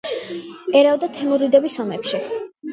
ერეოდა 0.79 1.11
თემურიდების 1.19 1.79
ომებში. 1.87 2.25